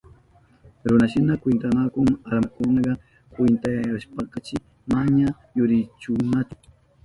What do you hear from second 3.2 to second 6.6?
kuchuyashpanchi manaña uyarinahunchu.